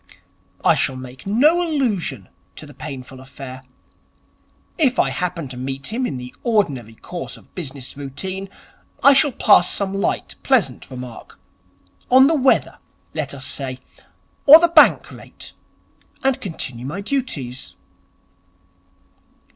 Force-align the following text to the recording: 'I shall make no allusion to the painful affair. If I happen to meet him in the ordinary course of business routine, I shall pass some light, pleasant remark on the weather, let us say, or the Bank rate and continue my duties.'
'I 0.65 0.73
shall 0.73 0.95
make 0.95 1.27
no 1.27 1.61
allusion 1.61 2.27
to 2.55 2.65
the 2.65 2.73
painful 2.73 3.19
affair. 3.19 3.61
If 4.79 4.97
I 4.97 5.11
happen 5.11 5.47
to 5.49 5.57
meet 5.57 5.93
him 5.93 6.07
in 6.07 6.17
the 6.17 6.33
ordinary 6.41 6.95
course 6.95 7.37
of 7.37 7.53
business 7.53 7.95
routine, 7.95 8.49
I 9.03 9.13
shall 9.13 9.31
pass 9.31 9.69
some 9.71 9.93
light, 9.93 10.33
pleasant 10.41 10.89
remark 10.89 11.37
on 12.09 12.25
the 12.25 12.33
weather, 12.33 12.79
let 13.13 13.35
us 13.35 13.45
say, 13.45 13.77
or 14.47 14.57
the 14.57 14.69
Bank 14.69 15.11
rate 15.11 15.53
and 16.23 16.41
continue 16.41 16.87
my 16.87 17.01
duties.' 17.01 17.75